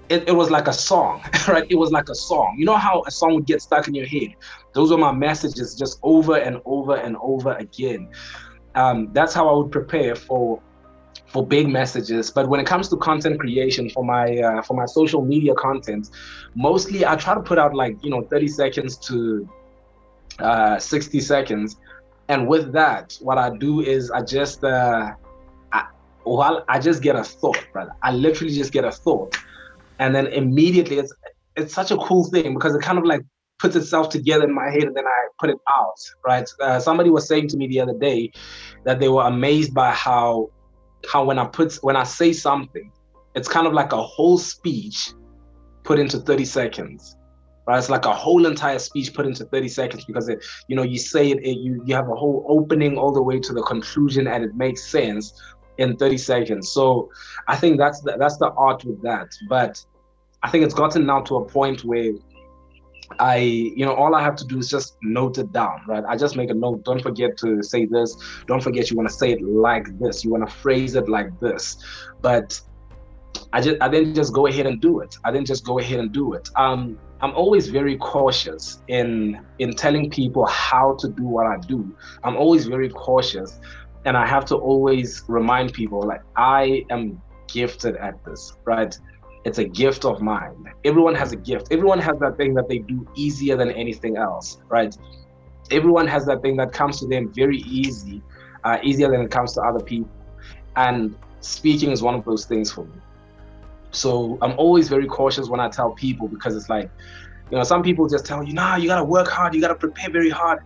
[0.10, 1.66] it, it was like a song, right?
[1.70, 2.56] It was like a song.
[2.58, 4.36] You know how a song would get stuck in your head?
[4.78, 8.10] Those were my messages just over and over and over again.
[8.76, 10.62] Um, that's how I would prepare for
[11.26, 12.32] for big messages.
[12.32, 16.10] But when it comes to content creation for my uh, for my social media content,
[16.56, 19.50] mostly I try to put out like you know 30 seconds to
[20.40, 21.76] uh, 60 seconds.
[22.30, 25.14] And with that, what I do is I just uh,
[25.74, 25.86] I,
[26.26, 27.94] well, I just get a thought, brother.
[28.04, 29.36] I literally just get a thought
[30.00, 31.14] and then immediately it's
[31.56, 33.22] it's such a cool thing because it kind of like
[33.60, 36.48] puts itself together in my head and then I put it out, right?
[36.60, 38.32] Uh, somebody was saying to me the other day
[38.86, 40.50] that they were amazed by how
[41.12, 42.92] how when I put when I say something,
[43.36, 45.14] it's kind of like a whole speech
[45.84, 47.16] put into 30 seconds.
[47.66, 47.78] Right?
[47.78, 50.98] It's like a whole entire speech put into 30 seconds because it, you know, you
[50.98, 54.28] say it, it you you have a whole opening all the way to the conclusion
[54.28, 55.34] and it makes sense
[55.78, 56.72] in 30 seconds.
[56.72, 57.10] So
[57.48, 59.28] I think that's the, that's the art with that.
[59.50, 59.84] But
[60.44, 62.14] I think it's gotten now to a point where
[63.20, 66.04] I, you know, all I have to do is just note it down, right?
[66.08, 66.84] I just make a note.
[66.84, 68.16] Don't forget to say this.
[68.48, 70.24] Don't forget you want to say it like this.
[70.24, 71.78] You want to phrase it like this.
[72.22, 72.60] But
[73.54, 75.16] I just I didn't just go ahead and do it.
[75.24, 76.50] I didn't just go ahead and do it.
[76.56, 81.96] Um, I'm always very cautious in in telling people how to do what I do.
[82.24, 83.60] I'm always very cautious
[84.06, 88.98] and I have to always remind people like I am gifted at this, right?
[89.48, 90.66] It's a gift of mine.
[90.84, 91.70] Everyone has a gift.
[91.72, 94.94] Everyone has that thing that they do easier than anything else, right?
[95.72, 98.22] Everyone has that thing that comes to them very easy,
[98.66, 100.12] uh, easier than it comes to other people.
[100.76, 103.00] And speaking is one of those things for me.
[103.92, 106.92] So I'm always very cautious when I tell people because it's like,
[107.50, 110.10] you know, some people just tell you, nah, you gotta work hard, you gotta prepare
[110.10, 110.60] very hard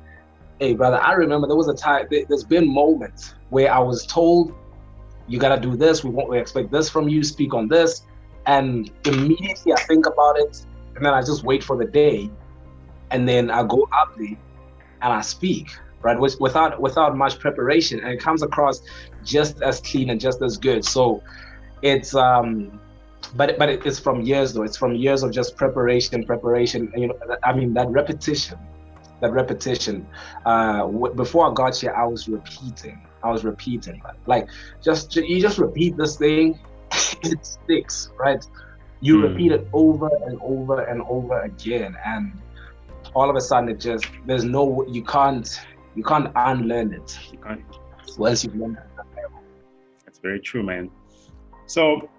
[0.60, 4.54] hey brother i remember there was a time there's been moments where i was told
[5.28, 8.04] you got to do this we want we expect this from you speak on this
[8.46, 12.30] and immediately i think about it and then i just wait for the day
[13.12, 14.38] and then i go up there
[15.02, 15.70] and i speak
[16.02, 18.82] right without without much preparation and it comes across
[19.24, 21.22] just as clean and just as good so
[21.82, 22.80] it's um
[23.36, 27.16] but but it's from years though it's from years of just preparation preparation you know
[27.44, 28.58] i mean that repetition
[29.22, 30.06] that repetition.
[30.46, 33.02] Uh, w- before I got here, I was repeating.
[33.24, 34.02] I was repeating.
[34.26, 34.50] Like
[34.84, 36.60] just you just repeat this thing,
[37.24, 38.46] it sticks, right?
[39.02, 39.30] You mm.
[39.30, 42.34] repeat it over and over and over again, and
[43.14, 45.60] all of a sudden it just there's no you can't
[45.96, 47.20] you can't unlearn it.
[47.32, 47.64] You can't.
[48.18, 49.06] Once you've learned it.
[50.06, 50.90] That's very true, man.
[51.68, 52.10] So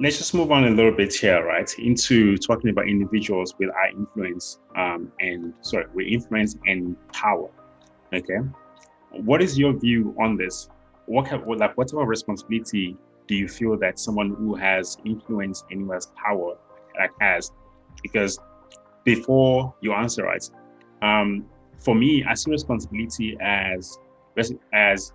[0.00, 3.90] let's just move on a little bit here, right, into talking about individuals with high
[3.90, 7.50] influence um, and sorry, with influence and power.
[8.12, 8.38] Okay,
[9.10, 10.68] what is your view on this?
[11.06, 15.64] What kind, like what type of responsibility do you feel that someone who has influence
[15.70, 16.56] and who has power
[16.98, 17.50] like has?
[18.02, 18.38] Because
[19.04, 20.44] before you answer, right,
[21.02, 21.46] um,
[21.78, 23.98] for me, I see responsibility as
[24.72, 25.12] as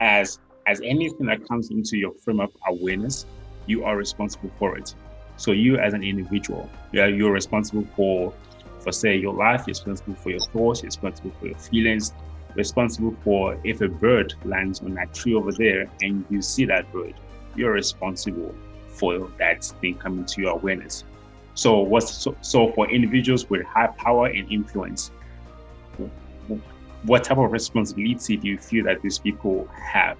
[0.00, 3.26] as as anything that comes into your frame of awareness
[3.66, 4.94] you are responsible for it.
[5.36, 8.32] So you as an individual, yeah, you're responsible for
[8.80, 12.12] for say your life, you're responsible for your thoughts, you're responsible for your feelings,
[12.54, 16.90] responsible for if a bird lands on that tree over there and you see that
[16.92, 17.14] bird,
[17.56, 18.54] you're responsible
[18.88, 21.04] for that thing coming to your awareness.
[21.54, 25.10] So what's so, so for individuals with high power and influence,
[27.02, 30.16] what type of responsibility do you feel that these people have?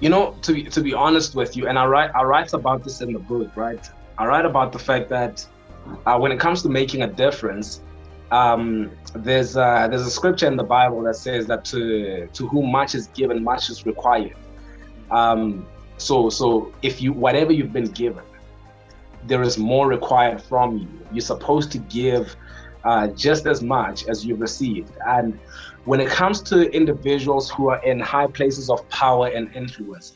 [0.00, 2.84] You know, to be, to be honest with you, and I write I write about
[2.84, 3.86] this in the book, right?
[4.18, 5.46] I write about the fact that
[6.06, 7.80] uh, when it comes to making a difference,
[8.30, 12.70] um, there's uh, there's a scripture in the Bible that says that to to whom
[12.70, 14.36] much is given, much is required.
[15.10, 15.66] Um,
[15.98, 18.24] so so if you whatever you've been given,
[19.26, 20.88] there is more required from you.
[21.12, 22.34] You're supposed to give
[22.84, 24.92] uh, just as much as you've received.
[25.06, 25.38] And
[25.84, 30.14] when it comes to individuals who are in high places of power and influence,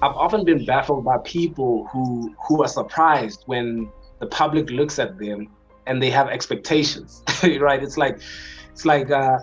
[0.00, 5.18] I've often been baffled by people who who are surprised when the public looks at
[5.18, 5.48] them
[5.86, 7.22] and they have expectations,
[7.60, 7.82] right?
[7.82, 8.20] It's like
[8.70, 9.38] it's like uh,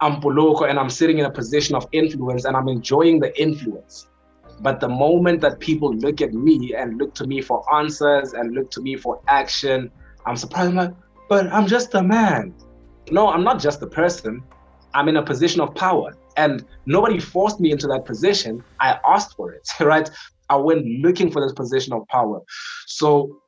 [0.00, 4.08] I'm Poloko and I'm sitting in a position of influence and I'm enjoying the influence.
[4.60, 8.54] But the moment that people look at me and look to me for answers and
[8.54, 9.90] look to me for action,
[10.26, 10.70] I'm surprised.
[10.70, 10.94] I'm like,
[11.28, 12.54] but I'm just a man.
[13.10, 14.42] No, I'm not just a person.
[14.94, 16.14] I'm in a position of power.
[16.36, 18.62] And nobody forced me into that position.
[18.80, 20.08] I asked for it, right?
[20.48, 22.40] I went looking for this position of power.
[22.86, 23.40] So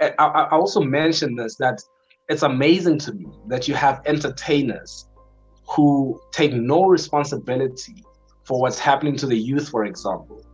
[0.00, 1.82] I, I also mentioned this that
[2.28, 5.08] it's amazing to me that you have entertainers
[5.66, 8.04] who take no responsibility
[8.44, 10.44] for what's happening to the youth, for example.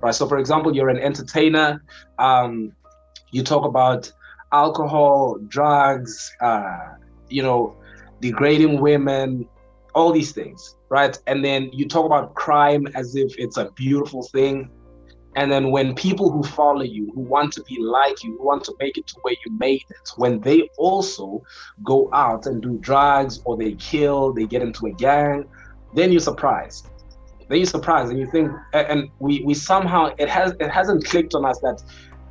[0.00, 0.14] Right.
[0.14, 1.82] So, for example, you're an entertainer.
[2.18, 2.72] Um,
[3.30, 4.12] you talk about
[4.52, 6.94] alcohol, drugs, uh,
[7.28, 7.76] you know,
[8.20, 9.48] degrading women,
[9.94, 11.18] all these things, right?
[11.26, 14.70] And then you talk about crime as if it's a beautiful thing.
[15.36, 18.64] And then when people who follow you, who want to be like you, who want
[18.64, 21.42] to make it to where you made it, when they also
[21.84, 25.44] go out and do drugs or they kill, they get into a gang,
[25.94, 26.88] then you're surprised.
[27.48, 31.34] Then you're surprised and you think, and we we somehow it has it hasn't clicked
[31.34, 31.82] on us that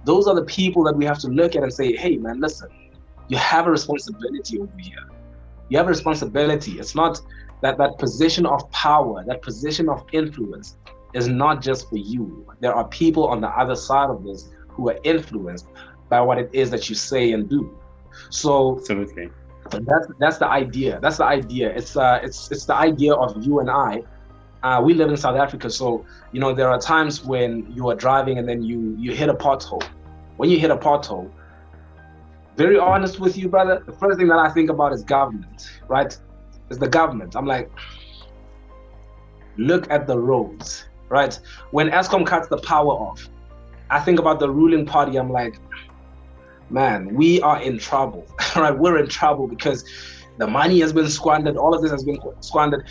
[0.04, 2.70] those are the people that we have to look at and say, hey, man, listen,
[3.28, 5.10] you have a responsibility over here.
[5.70, 6.80] You have a responsibility.
[6.80, 7.22] It's not
[7.62, 10.78] that that position of power, that position of influence
[11.16, 12.46] is not just for you.
[12.60, 15.68] There are people on the other side of this who are influenced
[16.10, 17.78] by what it is that you say and do.
[18.30, 19.30] So absolutely.
[19.72, 21.00] That's that's the idea.
[21.02, 21.70] That's the idea.
[21.70, 24.04] It's uh it's it's the idea of you and I
[24.66, 27.96] uh, we live in South Africa, so you know there are times when you are
[27.96, 29.84] driving and then you you hit a pothole.
[30.38, 31.30] When you hit a pothole,
[32.58, 36.18] very honest with you, brother, the first thing that I think about is government, right?
[36.70, 37.36] It's the government.
[37.36, 37.70] I'm like,
[39.58, 41.40] look at the roads, right?
[41.72, 43.30] When Eskom cuts the power off,
[43.90, 45.18] I think about the ruling party.
[45.18, 45.60] I'm like,
[46.70, 48.78] man, we are in trouble, right?
[48.78, 49.86] We're in trouble because
[50.38, 51.58] the money has been squandered.
[51.58, 52.86] All of this has been squandered.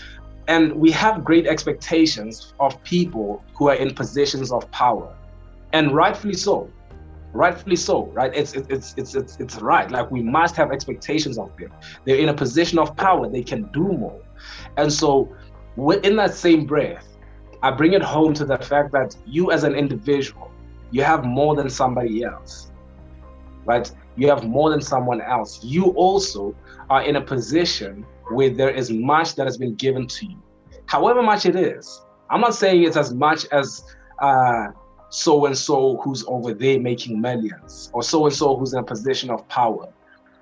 [0.46, 5.16] And we have great expectations of people who are in positions of power,
[5.72, 6.70] and rightfully so.
[7.32, 8.30] Rightfully so, right?
[8.34, 9.90] It's it's it's it's it's right.
[9.90, 11.72] Like we must have expectations of them.
[12.04, 14.20] They're in a position of power; they can do more.
[14.76, 15.34] And so,
[16.02, 17.08] in that same breath,
[17.64, 20.50] I bring it home to the fact that you, as an individual,
[20.90, 22.70] you have more than somebody else,
[23.64, 23.90] right?
[24.16, 25.64] You have more than someone else.
[25.64, 26.54] You also
[26.90, 30.36] are in a position where there is much that has been given to you.
[30.84, 33.82] However much it is, I'm not saying it's as much as
[35.08, 38.84] so and so who's over there making millions, or so and so who's in a
[38.84, 39.88] position of power.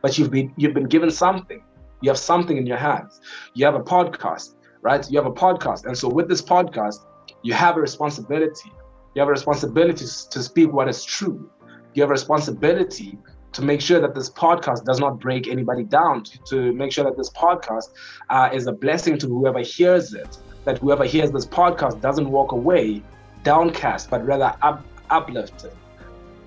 [0.01, 1.63] But you've been you've been given something.
[2.01, 3.21] You have something in your hands.
[3.55, 5.09] You have a podcast, right?
[5.09, 7.05] You have a podcast, and so with this podcast,
[7.43, 8.73] you have a responsibility.
[9.15, 11.51] You have a responsibility to speak what is true.
[11.95, 13.19] You have a responsibility
[13.53, 17.17] to make sure that this podcast does not break anybody down, to, make sure that
[17.17, 17.91] this podcast
[18.31, 22.53] uh, is a blessing to whoever hears it, that whoever hears this podcast doesn't walk
[22.53, 23.03] away
[23.43, 25.73] downcast, but rather up, uplifted.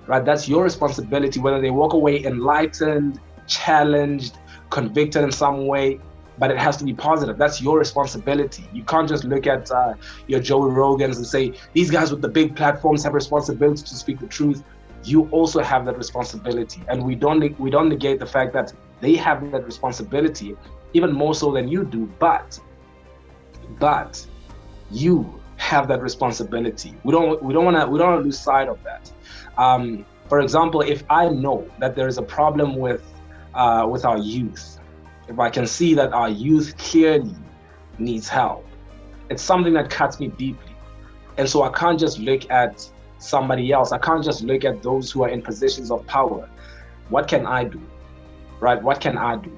[0.07, 0.23] Right?
[0.23, 4.37] That's your responsibility, whether they walk away enlightened, challenged,
[4.71, 5.99] convicted in some way,
[6.37, 7.37] but it has to be positive.
[7.37, 8.67] That's your responsibility.
[8.73, 9.93] You can't just look at uh,
[10.27, 14.19] your Joey Rogans and say, these guys with the big platforms have responsibility to speak
[14.19, 14.63] the truth.
[15.03, 16.81] You also have that responsibility.
[16.87, 20.55] And we don't we don't negate the fact that they have that responsibility
[20.93, 22.11] even more so than you do.
[22.19, 22.59] But
[23.79, 24.25] but
[24.91, 26.95] you have that responsibility.
[27.03, 29.11] We don't we don't want to we don't want to lose sight of that.
[29.57, 33.03] Um, for example if i know that there is a problem with
[33.53, 34.74] uh, with our youth
[35.27, 37.35] if i can see that our youth clearly
[37.97, 38.65] needs help
[39.29, 40.75] it's something that cuts me deeply
[41.37, 43.91] and so i can't just look at somebody else.
[43.91, 46.49] I can't just look at those who are in positions of power
[47.09, 47.81] what can I do?
[48.59, 48.81] Right?
[48.81, 49.55] What can I do?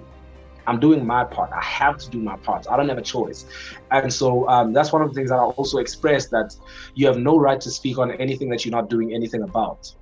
[0.66, 1.52] I'm doing my part.
[1.54, 2.68] I have to do my part.
[2.70, 3.46] I don't have a choice.
[3.92, 6.56] And so um, that's one of the things that I also express that
[6.94, 9.94] you have no right to speak on anything that you're not doing anything about.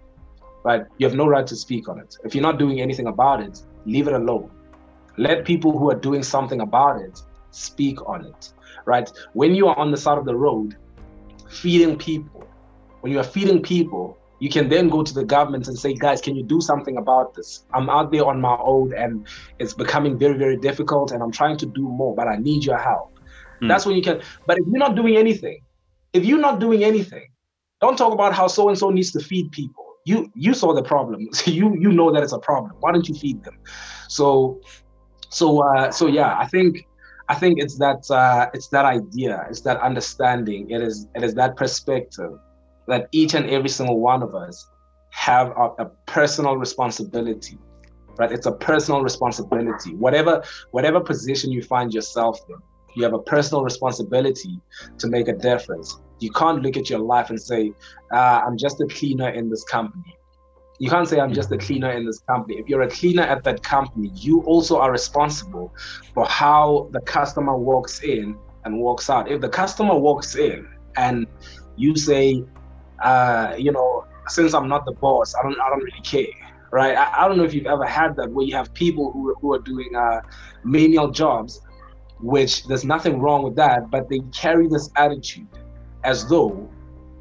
[0.64, 0.86] Right?
[0.98, 2.18] You have no right to speak on it.
[2.24, 4.50] If you're not doing anything about it, leave it alone.
[5.18, 8.54] Let people who are doing something about it speak on it.
[8.86, 9.12] Right?
[9.34, 10.76] When you are on the side of the road
[11.50, 12.48] feeding people,
[13.02, 16.22] when you are feeding people, you can then go to the government and say, guys,
[16.22, 17.66] can you do something about this?
[17.74, 19.28] I'm out there on my own and
[19.60, 22.78] it's becoming very, very difficult and I'm trying to do more, but I need your
[22.78, 23.18] help.
[23.62, 23.70] Mm.
[23.70, 24.22] That's when you can.
[24.46, 25.60] But if you're not doing anything,
[26.14, 27.28] if you're not doing anything,
[27.82, 29.86] don't talk about how so and so needs to feed people.
[30.06, 31.28] You you saw the problem.
[31.46, 32.74] you you know that it's a problem.
[32.80, 33.58] Why don't you feed them?
[34.08, 34.60] So
[35.30, 36.78] so uh, so yeah, I think
[37.30, 41.34] I think it's that uh, it's that idea, it's that understanding, it is it is
[41.36, 42.32] that perspective
[42.88, 44.68] that each and every single one of us
[45.12, 47.58] have a, a personal responsibility
[48.18, 48.32] right?
[48.32, 49.94] It's a personal responsibility.
[49.96, 52.56] Whatever whatever position you find yourself in
[52.96, 54.60] you have a personal responsibility
[54.98, 55.98] to make a difference.
[56.20, 57.72] You can't look at your life and say
[58.14, 60.16] uh, i'm just a cleaner in this company
[60.80, 62.60] you can't say i'm just a cleaner in this company.
[62.60, 65.74] If you're a cleaner at that company you also are responsible
[66.14, 69.30] for how the customer walks in and walks out.
[69.30, 71.28] If the customer walks in and
[71.78, 72.44] you say
[73.04, 76.34] uh, you know, since I'm not the boss, I don't I don't really care,
[76.72, 76.96] right?
[76.96, 79.54] I, I don't know if you've ever had that where you have people who who
[79.54, 80.22] are doing uh,
[80.64, 81.62] menial jobs,
[82.20, 85.48] which there's nothing wrong with that, but they carry this attitude
[86.04, 86.70] as though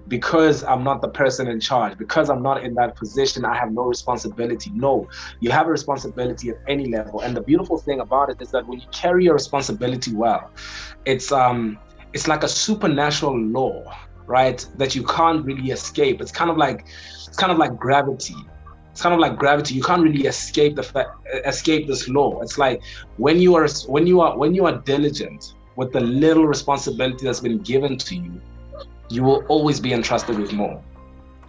[0.08, 3.72] because I'm not the person in charge, because I'm not in that position, I have
[3.72, 4.70] no responsibility.
[4.74, 5.08] No,
[5.40, 7.20] you have a responsibility at any level.
[7.20, 10.50] And the beautiful thing about it is that when you carry your responsibility well,
[11.06, 11.78] it's um
[12.12, 13.82] it's like a supernatural law
[14.26, 14.66] right?
[14.76, 16.20] That you can't really escape.
[16.20, 16.86] It's kind of like
[17.26, 18.34] it's kind of like gravity.
[18.90, 19.74] It's kind of like gravity.
[19.74, 21.12] You can't really escape the fa-
[21.46, 22.40] escape this law.
[22.40, 22.80] It's like
[23.16, 27.40] when you are when you are when you are diligent with the little responsibility that's
[27.40, 28.40] been given to you,
[29.08, 30.82] you will always be entrusted with more.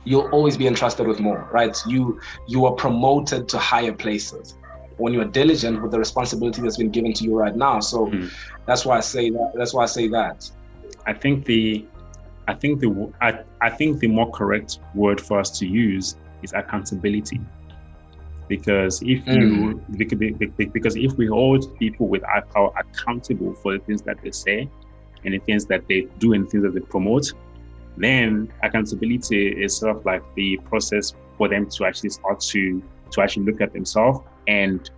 [0.03, 1.75] You'll always be entrusted with more, right?
[1.87, 4.55] You you are promoted to higher places
[4.97, 7.79] when you are diligent with the responsibility that's been given to you right now.
[7.79, 8.31] So mm.
[8.65, 9.51] that's why I say that.
[9.55, 10.49] That's why I say that.
[11.05, 11.85] I think the
[12.47, 16.53] I think the I, I think the more correct word for us to use is
[16.53, 17.41] accountability.
[18.47, 20.71] Because if you mm.
[20.71, 24.69] because if we hold people with our power accountable for the things that they say
[25.23, 27.33] and the things that they do and things that they promote,
[27.97, 32.81] then accountability is sort of like the process for them to actually start to
[33.11, 34.89] to actually look at themselves and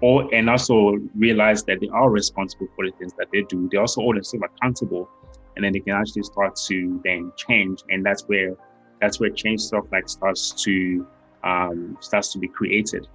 [0.00, 3.68] or and also realize that they are responsible for the things that they do.
[3.70, 5.08] They also hold themselves accountable
[5.56, 8.54] and then they can actually start to then change and that's where
[9.00, 11.06] that's where change stuff like starts to
[11.42, 13.06] um, starts to be created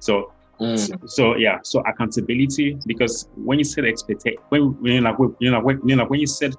[0.00, 1.08] so mm.
[1.08, 5.60] so yeah so accountability because when you set expect when you know like you know
[5.60, 6.54] when you know when you said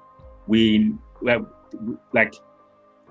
[0.46, 0.92] we
[2.12, 2.34] like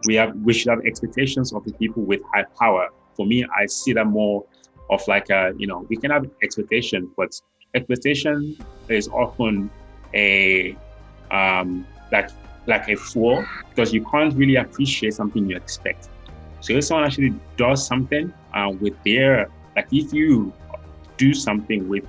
[0.05, 3.65] we have we should have expectations of the people with high power for me i
[3.65, 4.43] see that more
[4.89, 7.33] of like a you know we can have expectation but
[7.73, 8.55] expectation
[8.89, 9.69] is often
[10.13, 10.75] a
[11.31, 12.29] um, like
[12.67, 16.09] like a fool because you can't really appreciate something you expect.
[16.61, 20.53] So if someone actually does something uh, with their like if you
[21.17, 22.05] do something with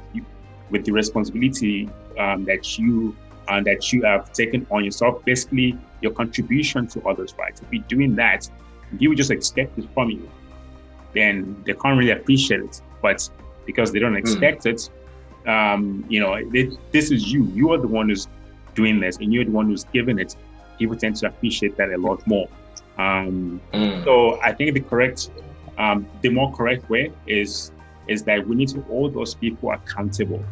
[0.70, 1.88] with the responsibility
[2.18, 3.16] um, that you
[3.48, 7.58] uh, that you have taken on yourself, basically your contribution to others, right?
[7.60, 8.48] If you're doing that,
[8.92, 10.30] if you just expect it from you,
[11.14, 12.80] then they can't really appreciate it.
[13.02, 13.28] But
[13.66, 14.18] because they don't hmm.
[14.18, 14.72] expect mm.
[14.72, 17.44] it, um, you know, they, this is you.
[17.46, 18.28] You are the one who's
[18.74, 20.36] doing this and you're the one who's giving it,
[20.78, 22.48] people tend to appreciate that a lot more.
[22.98, 24.04] Um, mm.
[24.04, 25.30] So I think the correct,
[25.78, 27.72] um, the more correct way is
[28.06, 30.44] is that we need to hold those people accountable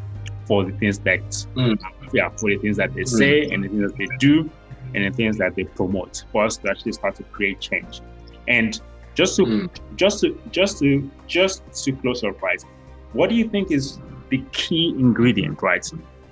[0.46, 1.20] for the things that,
[1.54, 1.78] mm.
[2.14, 3.08] yeah, for the things that they mm.
[3.08, 4.50] say and the things that they do
[4.94, 8.00] and the things that they promote for us to actually start to create change.
[8.48, 8.81] And
[9.14, 9.70] just to, mm.
[9.96, 12.64] just to, just to, just to close our price,
[13.12, 13.98] what do you think is
[14.31, 15.87] the key ingredient, right?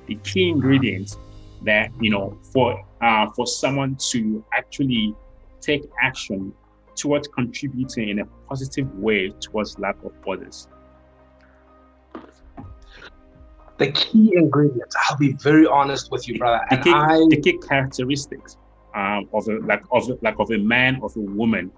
[0.07, 1.17] The key ingredient
[1.63, 5.15] that you know for uh, for someone to actually
[5.61, 6.52] take action
[6.96, 10.69] towards contributing in a positive way towards life of others
[13.81, 17.58] the key ingredients i'll be very honest with you brother the, key, I, the key
[17.58, 18.56] characteristics
[18.94, 21.72] um, of a like of like of a man of a woman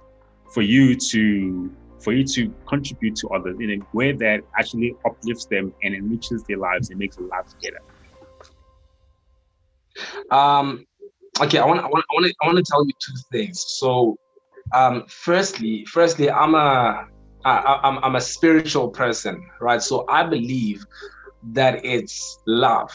[0.52, 5.46] for you to for you to contribute to others in a way that actually uplifts
[5.46, 7.78] them and enriches their lives and makes their lives better
[10.30, 10.86] um,
[11.40, 13.64] okay, I want I want I want to I want to tell you two things.
[13.66, 14.16] So,
[14.74, 17.06] um, firstly, firstly, I'm a
[17.44, 19.82] I, I'm, I'm a spiritual person, right?
[19.82, 20.84] So I believe
[21.52, 22.90] that it's love,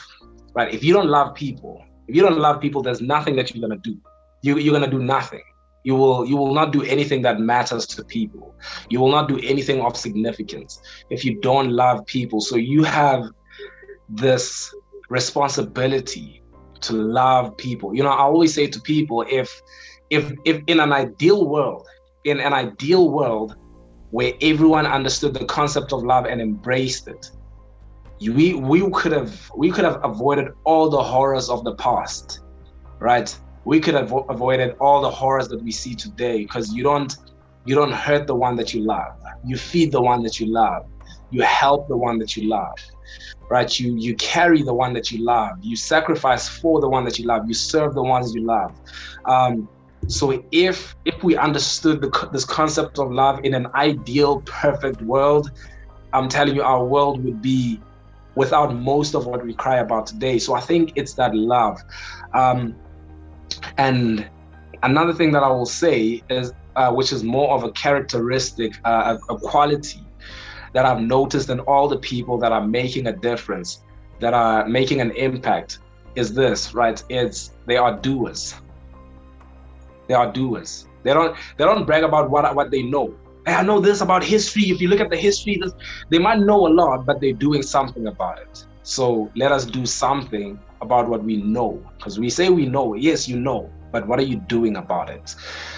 [0.54, 0.74] right?
[0.74, 3.82] If you don't love people, if you don't love people, there's nothing that you're gonna
[3.82, 3.98] do.
[4.42, 5.44] You, you're gonna do nothing.
[5.84, 8.56] You will you will not do anything that matters to people.
[8.90, 12.42] You will not do anything of significance if you don't love people.
[12.42, 13.30] So you have
[14.10, 14.74] this
[15.10, 16.44] responsibility
[16.82, 17.96] to love people.
[17.96, 19.62] You know, I always say to people, if
[20.10, 21.88] if if in an ideal world,
[22.26, 23.56] in an ideal world
[24.12, 27.32] where everyone understood the concept of love and embraced it,
[28.20, 32.42] we we could have we could have avoided all the horrors of the past,
[33.00, 33.38] right?
[33.66, 37.16] We could have avoided all the horrors that we see today because you don't
[37.66, 39.14] you don't hurt the one that you love.
[39.46, 40.88] You feed the one that you love.
[41.30, 42.78] You help the one that you love
[43.50, 43.80] right?
[43.80, 45.58] You you carry the one that you love.
[45.62, 47.48] You sacrifice for the one that you love.
[47.48, 48.76] You serve the ones you love.
[49.26, 49.70] Um,
[50.08, 55.52] so if if we understood the, this concept of love in an ideal, perfect world,
[56.14, 57.82] I'm telling you, our world would be
[58.38, 60.38] without most of what we cry about today.
[60.38, 61.82] So I think it's that love.
[62.36, 62.76] Um,
[63.78, 64.30] and
[64.84, 69.18] another thing that I will say is, uh, which is more of a characteristic, uh,
[69.30, 70.04] a, a quality
[70.74, 73.84] that I've noticed in all the people that are making a difference,
[74.20, 75.80] that are making an impact,
[76.16, 77.04] is this, right?
[77.10, 78.56] It's they are doers.
[80.08, 80.88] They are doers.
[81.04, 83.16] They don't they don't brag about what what they know.
[83.48, 84.64] Hey, I know this about history.
[84.64, 85.72] If you look at the history, this,
[86.10, 88.66] they might know a lot, but they're doing something about it.
[88.84, 91.82] So let us do something about what we know.
[91.96, 95.34] Because we say we know, yes, you know, but what are you doing about it?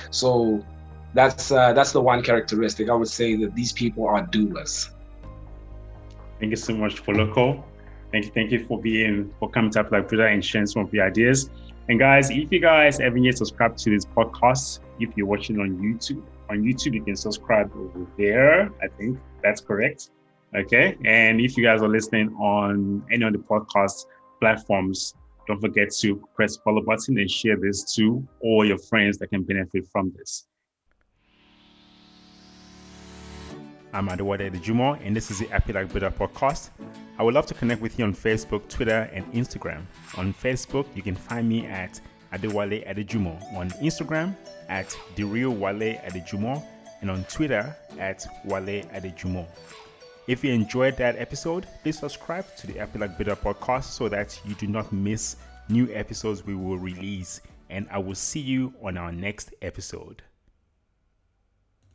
[0.10, 0.66] So
[1.14, 4.90] that's uh, that's the one characteristic I would say that these people are doers.
[6.40, 7.64] Thank you so much for local.
[8.12, 10.92] Thank you, thank you for being for coming to like Buddha and sharing some of
[10.92, 11.52] your ideas.
[11.88, 15.78] And guys, if you guys haven't yet subscribed to this podcast, if you're watching on
[15.78, 18.70] YouTube, on YouTube you can subscribe over there.
[18.82, 20.10] I think that's correct.
[20.56, 20.98] Okay.
[21.06, 24.06] And if you guys are listening on any of the podcast
[24.40, 25.14] platforms,
[25.48, 29.44] don't forget to press follow button and share this to all your friends that can
[29.44, 30.48] benefit from this.
[33.92, 36.70] I'm Adewale Adejumo, and this is the Happy Like Buddha podcast.
[37.18, 39.82] I would love to connect with you on Facebook, Twitter, and Instagram.
[40.16, 42.00] On Facebook, you can find me at
[42.34, 44.36] Adewale Adejumo, on Instagram
[44.70, 46.64] at The Real Wale Adejumo,
[47.02, 49.48] and on Twitter at Wale Adejumo.
[50.28, 54.54] If you enjoyed that episode, please subscribe to the Like Buddha podcast so that you
[54.56, 55.38] do not miss
[55.70, 57.42] new episodes we will release.
[57.72, 60.22] And I will see you on our next episode.